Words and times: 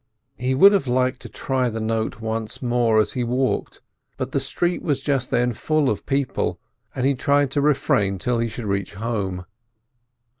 He 0.39 0.55
would 0.55 0.71
have 0.71 0.87
liked 0.87 1.19
to 1.21 1.29
try 1.29 1.69
the 1.69 1.79
note 1.79 2.21
once 2.21 2.59
more 2.59 2.97
as 2.99 3.13
he 3.13 3.23
walked, 3.23 3.81
but 4.17 4.31
the 4.31 4.39
street 4.39 4.81
was 4.81 4.99
just 4.99 5.29
then 5.29 5.53
full 5.53 5.91
of 5.91 6.07
people, 6.07 6.59
and 6.95 7.05
he 7.05 7.13
tried 7.13 7.51
to 7.51 7.61
refrain 7.61 8.17
till 8.17 8.39
he 8.39 8.47
should 8.47 8.65
reach 8.65 8.95
home. 8.95 9.45